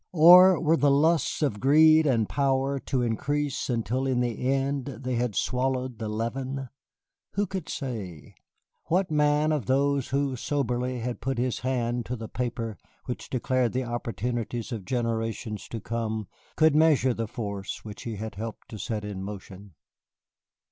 [0.13, 5.13] Or were the lusts of greed and power to increase until in the end they
[5.13, 6.69] had swallowed the leaven?
[7.33, 8.33] Who could say?
[8.85, 13.73] What man of those who, soberly, had put his hand to the Paper which declared
[13.73, 18.79] the opportunities of generations to come, could measure the Force which he had helped to
[18.79, 19.75] set in motion.